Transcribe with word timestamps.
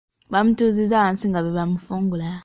Baamutuuzizza 0.31 0.97
wansi 1.03 1.25
nga 1.29 1.39
bwe 1.41 1.55
bamufungula. 1.57 2.29